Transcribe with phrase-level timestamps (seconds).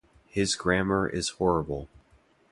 [0.29, 1.87] His grammar is horrible.